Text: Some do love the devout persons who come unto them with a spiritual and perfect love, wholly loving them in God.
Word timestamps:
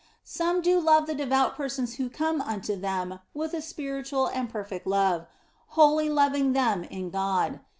Some 0.23 0.61
do 0.63 0.79
love 0.79 1.05
the 1.05 1.13
devout 1.13 1.53
persons 1.55 1.97
who 1.97 2.09
come 2.09 2.41
unto 2.41 2.75
them 2.75 3.19
with 3.35 3.53
a 3.53 3.61
spiritual 3.61 4.25
and 4.25 4.49
perfect 4.49 4.87
love, 4.87 5.27
wholly 5.77 6.09
loving 6.09 6.53
them 6.53 6.83
in 6.85 7.11
God. 7.11 7.59